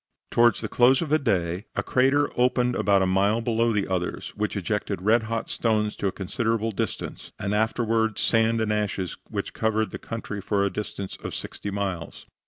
[0.31, 4.29] Towards the close of the day a crater opened about a mile below the others,
[4.35, 9.53] which ejected red hot stones to a considerable distance, and afterward sand and ashes which
[9.53, 12.25] covered the country for a distance of sixty miles.